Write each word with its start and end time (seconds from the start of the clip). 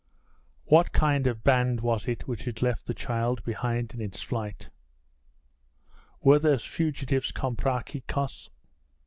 What 0.63 0.93
kind 0.93 1.27
of 1.27 1.43
band 1.43 1.81
was 1.81 2.07
it 2.07 2.27
which 2.27 2.45
had 2.45 2.63
left 2.63 2.87
the 2.87 2.93
child 2.95 3.43
behind 3.43 3.93
in 3.93 4.01
its 4.01 4.19
flight? 4.19 4.71
Were 6.23 6.39
those 6.39 6.65
fugitives 6.65 7.31
Comprachicos? 7.31 8.49